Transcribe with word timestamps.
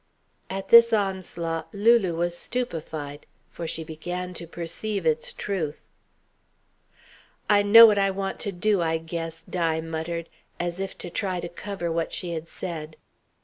At 0.49 0.69
this 0.69 0.91
onslaught 0.93 1.71
Lulu 1.75 2.15
was 2.15 2.35
stupefied. 2.35 3.27
For 3.51 3.67
she 3.67 3.83
began 3.83 4.33
to 4.33 4.47
perceive 4.47 5.05
its 5.05 5.31
truth. 5.31 5.79
"I 7.47 7.61
know 7.61 7.85
what 7.85 7.99
I 7.99 8.09
want 8.09 8.39
to 8.39 8.51
do, 8.51 8.81
I 8.81 8.97
guess," 8.97 9.43
Di 9.43 9.79
muttered, 9.79 10.27
as 10.59 10.79
if 10.79 10.97
to 10.97 11.11
try 11.11 11.39
to 11.39 11.47
cover 11.49 11.91
what 11.91 12.11
she 12.11 12.33
had 12.33 12.47
said. 12.47 12.97